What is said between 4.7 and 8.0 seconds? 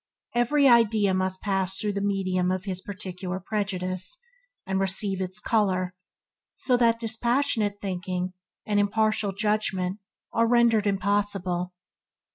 receive its colour, so that dispassionate